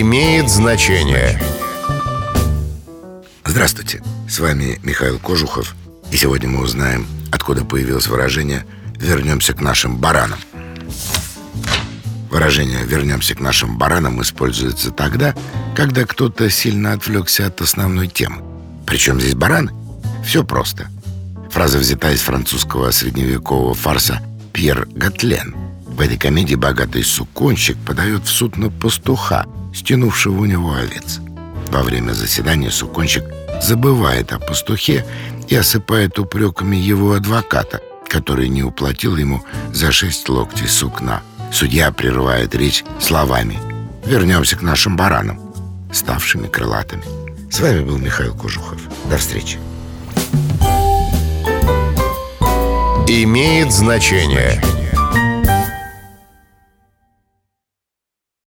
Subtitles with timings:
[0.00, 1.38] имеет значение.
[3.44, 5.74] Здравствуйте, с вами Михаил Кожухов
[6.10, 8.64] И сегодня мы узнаем, откуда появилось выражение
[8.96, 10.38] «вернемся к нашим баранам»
[12.30, 15.34] Выражение «вернемся к нашим баранам» используется тогда,
[15.76, 18.42] когда кто-то сильно отвлекся от основной темы
[18.86, 19.72] Причем здесь бараны?
[20.24, 20.88] Все просто
[21.50, 24.22] Фраза взята из французского средневекового фарса
[24.52, 25.59] «Пьер Гатлен»
[26.00, 31.20] В этой комедии богатый суконщик подает в суд на пастуха, стянувшего у него овец
[31.68, 33.22] Во время заседания суконщик
[33.60, 35.04] забывает о пастухе
[35.48, 39.44] и осыпает упреками его адвоката, который не уплатил ему
[39.74, 41.20] за шесть локтей сукна.
[41.52, 43.58] Судья прерывает речь словами
[44.06, 45.38] «Вернемся к нашим баранам»,
[45.92, 47.04] ставшими крылатыми.
[47.50, 48.80] С вами был Михаил Кожухов.
[49.10, 49.58] До встречи.
[53.06, 54.62] Имеет значение.